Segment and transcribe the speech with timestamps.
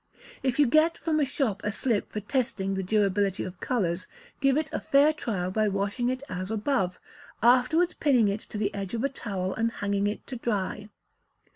[0.41, 4.07] If you get from a shop a slip for testing the durability of colours,
[4.39, 6.99] give it a fair trial by washing it as above;
[7.43, 10.89] afterwards pinning it to the edge of a towel, and hanging it to dry.